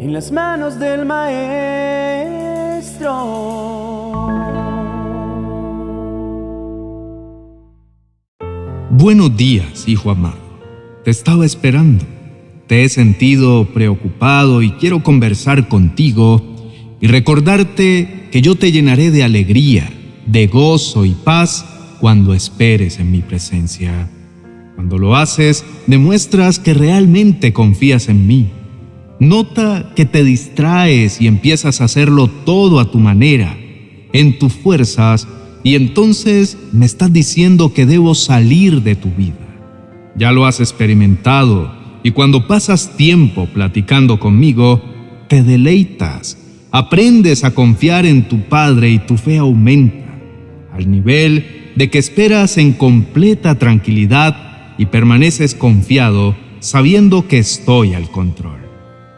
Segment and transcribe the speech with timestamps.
[0.00, 1.50] en las manos del Maestro.
[8.88, 10.38] Buenos días, hijo amado.
[11.04, 12.06] Te estaba esperando.
[12.66, 16.40] Te he sentido preocupado y quiero conversar contigo
[16.98, 19.90] y recordarte que yo te llenaré de alegría,
[20.24, 21.66] de gozo y paz
[22.00, 24.08] cuando esperes en mi presencia.
[24.76, 28.50] Cuando lo haces, demuestras que realmente confías en mí.
[29.20, 33.54] Nota que te distraes y empiezas a hacerlo todo a tu manera,
[34.14, 35.28] en tus fuerzas,
[35.62, 39.36] y entonces me estás diciendo que debo salir de tu vida.
[40.16, 41.70] Ya lo has experimentado
[42.02, 44.82] y cuando pasas tiempo platicando conmigo,
[45.28, 46.38] te deleitas,
[46.70, 50.18] aprendes a confiar en tu Padre y tu fe aumenta,
[50.72, 58.10] al nivel de que esperas en completa tranquilidad y permaneces confiado sabiendo que estoy al
[58.10, 58.59] control.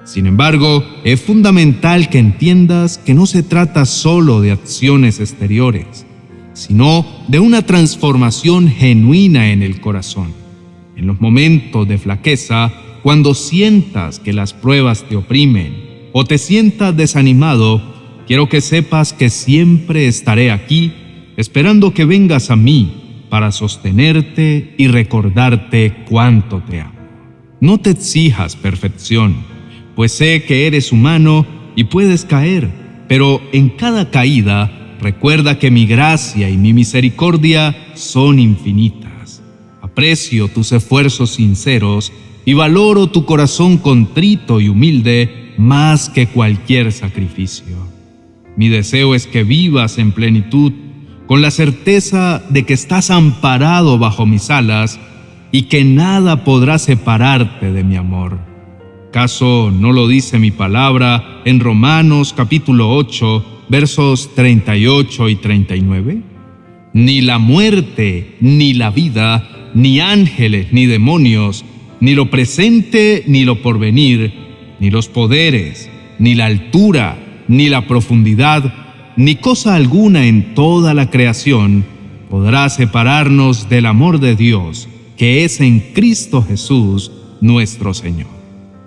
[0.05, 6.07] Sin embargo, es fundamental que entiendas que no se trata solo de acciones exteriores,
[6.55, 10.33] sino de una transformación genuina en el corazón.
[10.97, 16.97] En los momentos de flaqueza, cuando sientas que las pruebas te oprimen o te sientas
[16.97, 17.81] desanimado,
[18.27, 20.93] quiero que sepas que siempre estaré aquí
[21.37, 26.93] esperando que vengas a mí para sostenerte y recordarte cuánto te amo.
[27.61, 29.52] No te exijas perfección,
[29.95, 32.71] pues sé que eres humano y puedes caer,
[33.09, 39.43] pero en cada caída recuerda que mi gracia y mi misericordia son infinitas.
[39.81, 42.13] Aprecio tus esfuerzos sinceros
[42.45, 47.77] y valoro tu corazón contrito y humilde más que cualquier sacrificio.
[48.57, 50.73] Mi deseo es que vivas en plenitud
[51.27, 54.99] con la certeza de que estás amparado bajo mis alas
[55.51, 58.52] y que nada podrá separarte de mi amor.
[59.13, 66.23] ¿Caso no lo dice mi palabra en Romanos capítulo 8, versos 38 y 39?
[66.95, 71.63] Ni la muerte, ni la vida, ni ángeles, ni demonios,
[72.01, 74.33] ni lo presente, ni lo porvenir,
[74.81, 78.73] ni los poderes, ni la altura, ni la profundidad,
[79.17, 81.85] ni cosa alguna en toda la creación
[82.31, 84.89] podrá separarnos del amor de Dios
[85.19, 88.42] que es en Cristo Jesús nuestro Señor.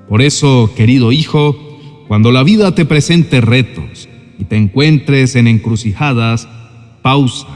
[0.08, 1.56] Por eso, querido hijo,
[2.08, 4.08] cuando la vida te presente retos
[4.38, 6.48] y te encuentres en encrucijadas,
[7.02, 7.48] pausa,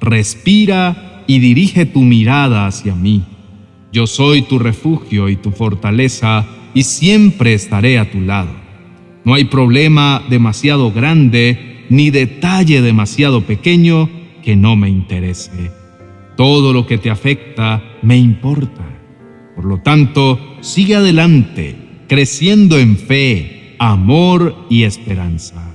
[0.00, 3.22] respira y dirige tu mirada hacia mí.
[3.92, 8.50] Yo soy tu refugio y tu fortaleza y siempre estaré a tu lado.
[9.24, 14.10] No hay problema demasiado grande ni detalle demasiado pequeño
[14.42, 15.70] que no me interese.
[16.36, 18.84] Todo lo que te afecta me importa.
[19.54, 21.76] Por lo tanto, sigue adelante,
[22.14, 25.74] creciendo en fe, amor y esperanza,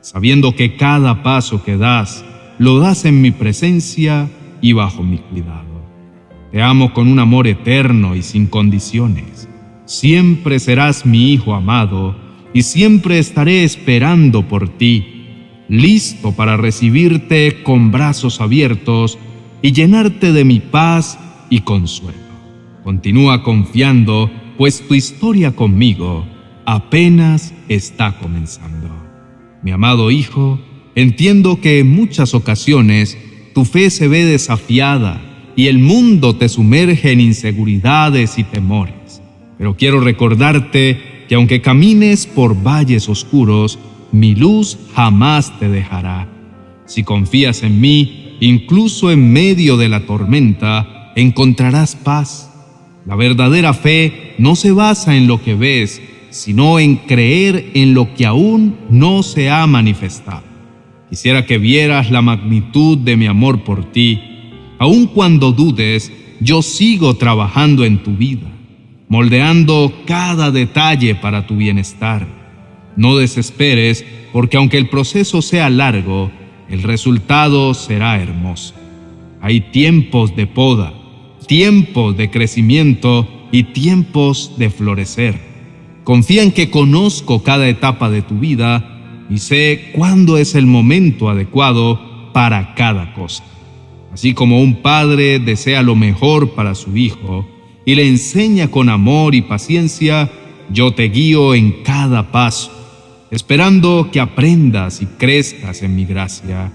[0.00, 2.24] sabiendo que cada paso que das
[2.58, 4.30] lo das en mi presencia
[4.62, 5.84] y bajo mi cuidado.
[6.50, 9.46] Te amo con un amor eterno y sin condiciones.
[9.84, 12.16] Siempre serás mi hijo amado
[12.54, 15.04] y siempre estaré esperando por ti
[15.68, 19.18] listo para recibirte con brazos abiertos
[19.60, 21.18] y llenarte de mi paz
[21.50, 22.24] y consuelo.
[22.84, 26.26] Continúa confiando, pues tu historia conmigo
[26.66, 28.88] apenas está comenzando.
[29.62, 30.60] Mi amado hijo,
[30.94, 33.18] entiendo que en muchas ocasiones
[33.54, 35.20] tu fe se ve desafiada
[35.56, 39.22] y el mundo te sumerge en inseguridades y temores.
[39.58, 43.78] Pero quiero recordarte que aunque camines por valles oscuros,
[44.12, 46.28] mi luz jamás te dejará.
[46.86, 52.50] Si confías en mí, incluso en medio de la tormenta, encontrarás paz.
[53.06, 58.12] La verdadera fe no se basa en lo que ves, sino en creer en lo
[58.14, 60.42] que aún no se ha manifestado.
[61.08, 64.20] Quisiera que vieras la magnitud de mi amor por ti.
[64.78, 68.48] Aun cuando dudes, yo sigo trabajando en tu vida,
[69.08, 72.26] moldeando cada detalle para tu bienestar.
[72.96, 76.32] No desesperes, porque aunque el proceso sea largo,
[76.68, 78.74] el resultado será hermoso.
[79.40, 80.94] Hay tiempos de poda,
[81.46, 85.38] tiempos de crecimiento y tiempos de florecer.
[86.02, 91.28] Confía en que conozco cada etapa de tu vida y sé cuándo es el momento
[91.30, 93.44] adecuado para cada cosa.
[94.12, 97.46] Así como un padre desea lo mejor para su hijo
[97.86, 100.32] y le enseña con amor y paciencia,
[100.68, 102.72] yo te guío en cada paso
[103.30, 106.72] esperando que aprendas y crezcas en mi gracia.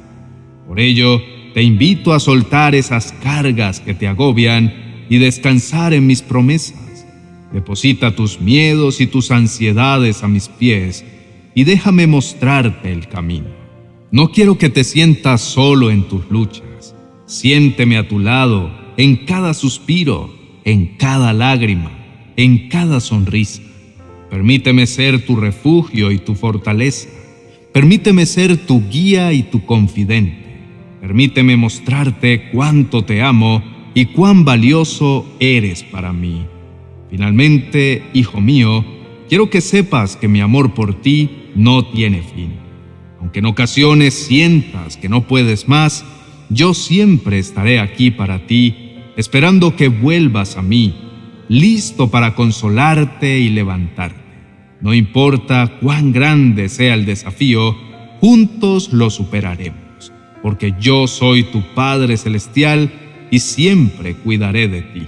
[0.66, 1.22] Por ello,
[1.54, 7.06] te invito a soltar esas cargas que te agobian y descansar en mis promesas.
[7.52, 11.04] Deposita tus miedos y tus ansiedades a mis pies
[11.56, 13.48] y déjame mostrarte el camino.
[14.12, 16.96] No quiero que te sientas solo en tus luchas.
[17.26, 20.34] Siénteme a tu lado en cada suspiro,
[20.64, 21.92] en cada lágrima,
[22.38, 23.62] en cada sonrisa.
[24.30, 27.10] Permíteme ser tu refugio y tu fortaleza.
[27.74, 30.38] Permíteme ser tu guía y tu confidente.
[31.02, 33.64] Permíteme mostrarte cuánto te amo
[34.00, 36.46] y cuán valioso eres para mí.
[37.10, 38.86] Finalmente, hijo mío,
[39.28, 42.54] quiero que sepas que mi amor por ti no tiene fin.
[43.20, 46.06] Aunque en ocasiones sientas que no puedes más,
[46.50, 48.74] yo siempre estaré aquí para ti,
[49.18, 50.96] esperando que vuelvas a mí,
[51.50, 54.24] listo para consolarte y levantarte.
[54.80, 57.76] No importa cuán grande sea el desafío,
[58.22, 62.90] juntos lo superaremos, porque yo soy tu Padre Celestial
[63.32, 65.08] y siempre cuidaré de ti.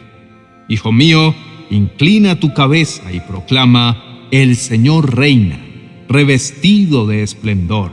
[0.68, 1.35] Hijo mío,
[1.69, 5.59] inclina tu cabeza y proclama, el Señor reina,
[6.07, 7.91] revestido de esplendor.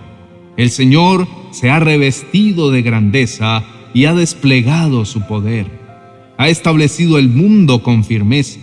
[0.56, 3.64] El Señor se ha revestido de grandeza
[3.94, 5.66] y ha desplegado su poder.
[6.36, 8.60] Ha establecido el mundo con firmeza,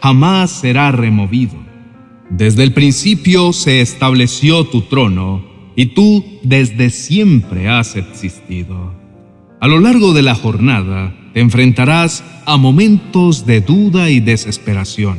[0.00, 1.56] jamás será removido.
[2.30, 5.44] Desde el principio se estableció tu trono,
[5.76, 8.97] y tú desde siempre has existido.
[9.60, 15.18] A lo largo de la jornada te enfrentarás a momentos de duda y desesperación,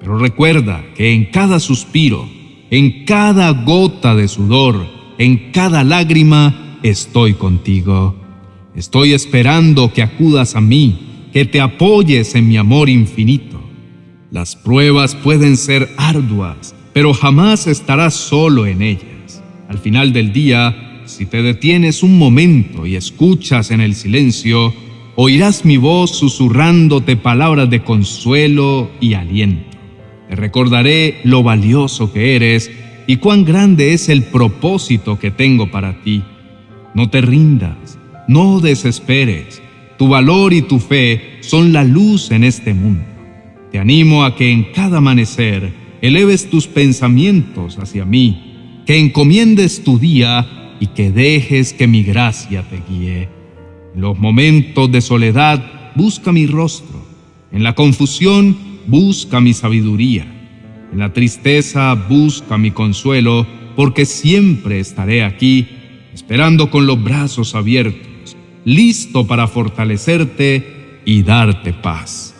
[0.00, 2.28] pero recuerda que en cada suspiro,
[2.70, 4.88] en cada gota de sudor,
[5.18, 8.16] en cada lágrima, estoy contigo.
[8.74, 13.60] Estoy esperando que acudas a mí, que te apoyes en mi amor infinito.
[14.32, 19.42] Las pruebas pueden ser arduas, pero jamás estarás solo en ellas.
[19.68, 24.72] Al final del día, si te detienes un momento y escuchas en el silencio,
[25.16, 29.76] oirás mi voz susurrándote palabras de consuelo y aliento.
[30.28, 32.70] Te recordaré lo valioso que eres
[33.06, 36.22] y cuán grande es el propósito que tengo para ti.
[36.94, 37.98] No te rindas,
[38.28, 39.60] no desesperes.
[39.98, 43.04] Tu valor y tu fe son la luz en este mundo.
[43.72, 49.98] Te animo a que en cada amanecer eleves tus pensamientos hacia mí, que encomiendes tu
[49.98, 53.28] día y que dejes que mi gracia te guíe.
[53.94, 57.04] En los momentos de soledad, busca mi rostro.
[57.52, 58.56] En la confusión,
[58.86, 60.26] busca mi sabiduría.
[60.92, 63.46] En la tristeza, busca mi consuelo,
[63.76, 65.68] porque siempre estaré aquí,
[66.14, 72.34] esperando con los brazos abiertos, listo para fortalecerte y darte paz.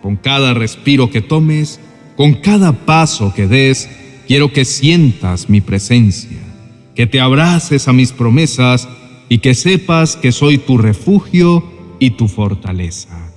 [0.00, 1.80] Con cada respiro que tomes,
[2.16, 3.88] con cada paso que des,
[4.26, 6.41] quiero que sientas mi presencia
[6.94, 8.88] que te abraces a mis promesas
[9.28, 11.64] y que sepas que soy tu refugio
[11.98, 13.32] y tu fortaleza.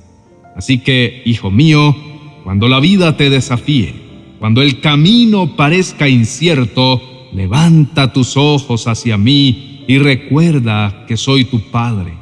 [0.55, 1.95] Así que, hijo mío,
[2.43, 3.93] cuando la vida te desafíe,
[4.39, 7.01] cuando el camino parezca incierto,
[7.33, 12.13] levanta tus ojos hacia mí y recuerda que soy tu Padre,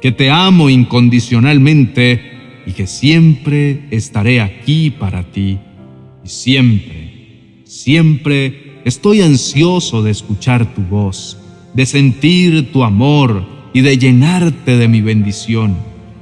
[0.00, 2.36] que te amo incondicionalmente
[2.66, 5.58] y que siempre estaré aquí para ti.
[6.24, 11.36] Y siempre, siempre Estoy ansioso de escuchar tu voz,
[11.74, 13.44] de sentir tu amor
[13.74, 15.76] y de llenarte de mi bendición.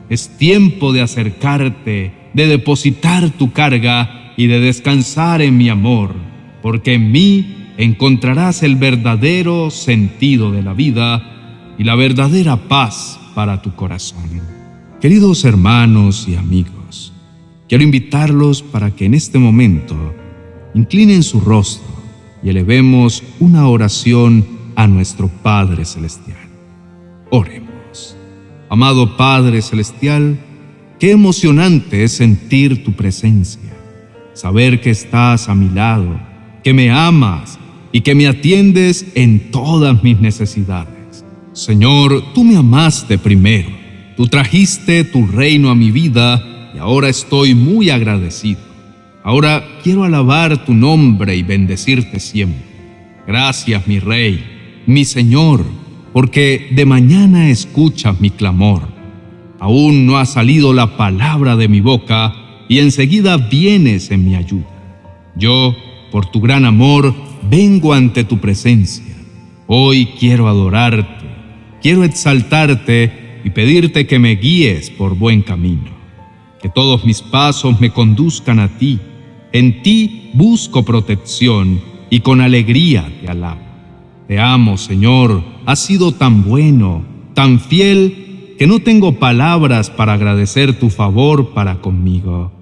[0.09, 6.15] Es tiempo de acercarte, de depositar tu carga y de descansar en mi amor,
[6.63, 13.61] porque en mí encontrarás el verdadero sentido de la vida y la verdadera paz para
[13.61, 14.41] tu corazón.
[15.03, 17.13] Queridos hermanos y amigos,
[17.69, 20.15] quiero invitarlos para que en este momento
[20.73, 21.94] inclinen su rostro
[22.45, 24.45] y elevemos una oración
[24.77, 26.37] a nuestro Padre Celestial.
[27.31, 28.17] Oremos.
[28.69, 30.39] Amado Padre Celestial,
[31.01, 33.73] qué emocionante es sentir tu presencia,
[34.35, 36.21] saber que estás a mi lado,
[36.63, 37.59] que me amas
[37.93, 41.25] y que me atiendes en todas mis necesidades.
[41.53, 43.71] Señor, tú me amaste primero,
[44.17, 48.64] tú trajiste tu reino a mi vida y ahora estoy muy agradecido.
[49.27, 52.63] Ahora quiero alabar tu nombre y bendecirte siempre.
[53.27, 55.65] Gracias, mi Rey, mi Señor,
[56.13, 58.83] porque de mañana escuchas mi clamor.
[59.59, 62.35] Aún no ha salido la palabra de mi boca
[62.69, 64.69] y enseguida vienes en mi ayuda.
[65.37, 65.75] Yo,
[66.13, 67.15] por tu gran amor,
[67.49, 69.17] vengo ante tu presencia.
[69.67, 71.25] Hoy quiero adorarte,
[71.81, 75.95] quiero exaltarte y pedirte que me guíes por buen camino.
[76.61, 79.01] Que todos mis pasos me conduzcan a ti
[79.55, 81.81] en ti busco protección
[82.11, 83.63] y con alegría te alabo.
[84.27, 90.79] Te amo, Señor, has sido tan bueno, tan fiel, que no tengo palabras para agradecer
[90.81, 92.53] tu favor para conmigo.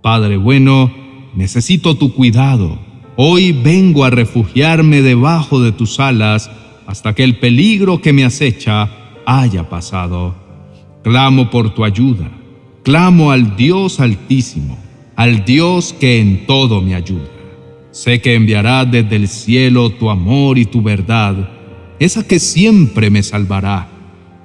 [0.00, 0.92] Padre bueno,
[1.34, 2.78] necesito tu cuidado.
[3.16, 6.52] Hoy vengo a refugiarme debajo de tus alas
[6.86, 8.88] hasta que el peligro que me acecha
[9.26, 10.36] haya pasado.
[11.02, 12.30] Clamo por tu ayuda.
[12.84, 14.78] Clamo al Dios altísimo,
[15.18, 17.26] al Dios que en todo me ayuda.
[17.90, 21.50] Sé que enviará desde el cielo tu amor y tu verdad,
[21.98, 23.88] esa que siempre me salvará.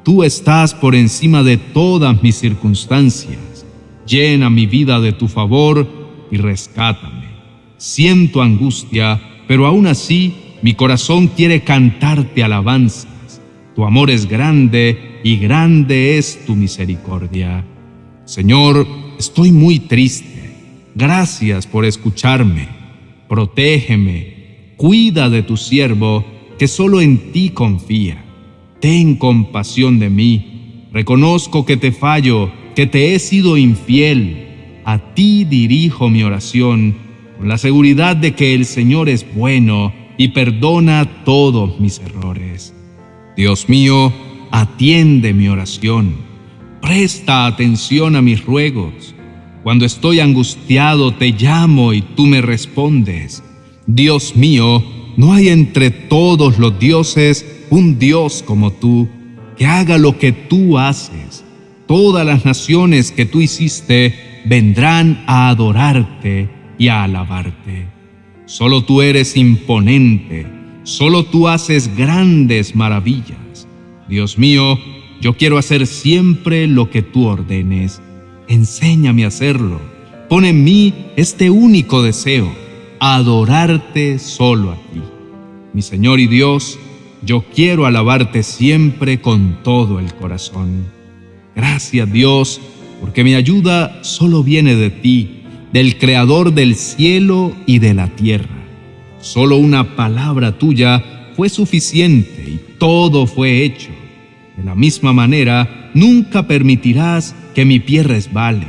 [0.04, 3.68] Tú estás por encima de todas mis circunstancias.
[4.08, 5.88] Llena mi vida de tu favor
[6.32, 7.28] y rescátame.
[7.78, 13.42] Siento angustia, pero aún así mi corazón quiere cantarte alabanzas.
[13.76, 17.64] Tu amor es grande y grande es tu misericordia.
[18.26, 18.88] Señor,
[19.20, 20.33] estoy muy triste.
[20.96, 22.68] Gracias por escucharme.
[23.28, 24.74] Protégeme.
[24.78, 26.26] Cuida de tu siervo,
[26.60, 28.24] que solo en ti confía.
[28.80, 30.88] Ten compasión de mí.
[30.92, 34.82] Reconozco que te fallo, que te he sido infiel.
[34.86, 36.96] A ti dirijo mi oración,
[37.38, 42.76] con la seguridad de que el Señor es bueno y perdona todos mis errores.
[43.36, 44.14] Dios mío,
[44.52, 46.16] atiende mi oración.
[46.82, 49.16] Presta atención a mis ruegos.
[49.64, 53.42] Cuando estoy angustiado te llamo y tú me respondes.
[53.88, 54.84] Dios mío,
[55.16, 59.08] no hay entre todos los dioses un Dios como tú,
[59.58, 61.46] que haga lo que tú haces.
[61.88, 67.88] Todas las naciones que tú hiciste vendrán a adorarte y a alabarte.
[68.46, 70.46] Solo tú eres imponente,
[70.84, 73.68] solo tú haces grandes maravillas.
[74.10, 74.78] Dios mío,
[75.22, 78.02] yo quiero hacer siempre lo que tú ordenes.
[78.48, 79.80] Enséñame a hacerlo.
[80.30, 82.54] Pon en mí este único deseo,
[83.00, 85.02] adorarte solo a ti.
[85.74, 86.78] Mi Señor y Dios,
[87.24, 90.86] yo quiero alabarte siempre con todo el corazón.
[91.56, 92.62] Gracias Dios,
[93.02, 98.64] porque mi ayuda solo viene de ti del Creador del cielo y de la tierra.
[99.20, 103.90] Solo una palabra tuya fue suficiente y todo fue hecho.
[104.56, 108.68] De la misma manera, nunca permitirás que mi pie resbale.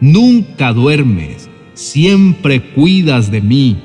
[0.00, 3.76] Nunca duermes, siempre cuidas de mí.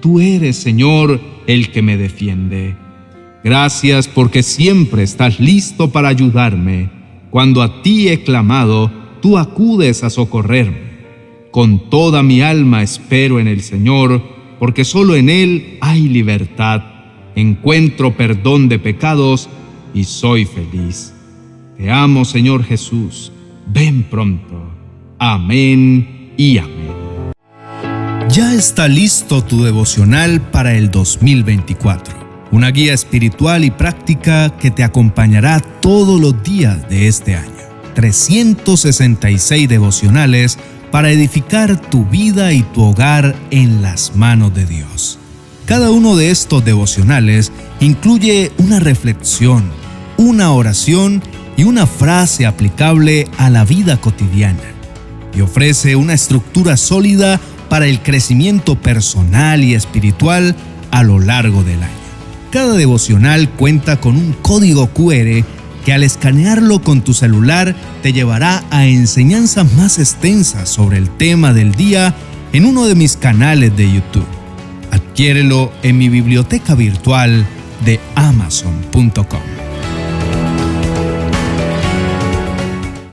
[0.00, 2.74] Tú eres, Señor, el que me defiende.
[3.42, 6.90] Gracias porque siempre estás listo para ayudarme.
[7.30, 8.90] Cuando a ti he clamado,
[9.22, 10.90] tú acudes a socorrerme.
[11.50, 14.22] Con toda mi alma espero en el Señor,
[14.58, 16.82] porque solo en Él hay libertad.
[17.34, 19.48] Encuentro perdón de pecados
[19.94, 21.14] y soy feliz.
[21.80, 23.32] Te amo, Señor Jesús.
[23.66, 24.70] Ven pronto.
[25.18, 27.32] Amén y amén.
[28.28, 32.48] Ya está listo tu devocional para el 2024.
[32.50, 37.50] Una guía espiritual y práctica que te acompañará todos los días de este año.
[37.94, 40.58] 366 devocionales
[40.90, 45.18] para edificar tu vida y tu hogar en las manos de Dios.
[45.64, 49.64] Cada uno de estos devocionales incluye una reflexión,
[50.18, 51.22] una oración
[51.56, 54.62] y una frase aplicable a la vida cotidiana
[55.34, 60.56] y ofrece una estructura sólida para el crecimiento personal y espiritual
[60.90, 62.00] a lo largo del año.
[62.50, 65.44] Cada devocional cuenta con un código QR
[65.84, 71.52] que al escanearlo con tu celular te llevará a enseñanzas más extensas sobre el tema
[71.52, 72.14] del día
[72.52, 74.26] en uno de mis canales de YouTube.
[74.90, 77.46] Adquiérelo en mi biblioteca virtual
[77.84, 79.69] de amazon.com.